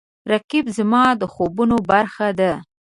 [0.31, 2.51] رقیب زما د خوبونو برخه ده